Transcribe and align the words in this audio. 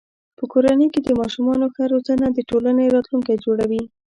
په 0.37 0.43
کورنۍ 0.51 0.87
کې 0.93 0.99
د 1.03 1.09
ماشومانو 1.19 1.65
ښه 1.73 1.83
روزنه 1.93 2.27
د 2.33 2.39
ټولنې 2.49 2.85
راتلونکی 2.95 3.35
جوړوي. 3.45 3.83